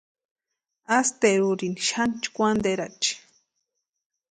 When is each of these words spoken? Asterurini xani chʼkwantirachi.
Asterurini 0.97 1.77
xani 1.87 2.15
chʼkwantirachi. 2.23 3.11